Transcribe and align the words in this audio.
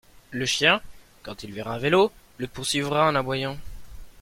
le 0.31 0.47
chien, 0.47 0.81
quand 1.21 1.43
il 1.43 1.53
verra 1.53 1.75
un 1.75 1.77
vélo, 1.77 2.11
le 2.37 2.47
poursuivra 2.47 3.05
en 3.07 3.13
aboyant. 3.13 3.55